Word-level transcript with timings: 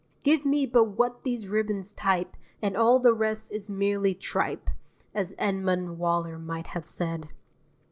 Give 0.23 0.45
me 0.47 0.65
but 0.65 0.85
what 0.85 1.21
these 1.23 1.47
ribbons 1.47 1.91
type 1.91 2.35
and 2.59 2.75
all 2.75 2.97
the 2.97 3.13
rest 3.13 3.51
is 3.51 3.69
merely 3.69 4.15
tripe, 4.15 4.71
as 5.13 5.35
Edmund 5.37 5.99
Waller 5.99 6.39
might 6.39 6.65
have 6.73 6.85
said. 6.87 7.29